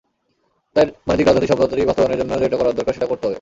[0.75, 3.29] তাই বাণিজ্যিক রাজধানী শব্দটি বাস্তবায়নের জন্য যেটা করার দরকার, সেটা করতে হবে।